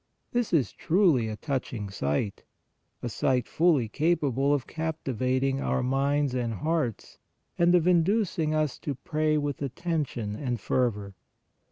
[0.31, 2.43] This is truly a touching sight,
[3.03, 7.19] a sight fully capable of captivating our minds and hearts
[7.55, 11.13] and of inducing us to pray with attention and fervor.